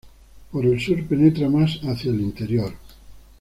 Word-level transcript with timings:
Por 0.51 0.65
el 0.65 0.81
sur 0.81 1.05
penetra 1.05 1.47
más 1.47 1.79
hacia 1.83 2.09
el 2.09 2.21
interior. 2.21 2.73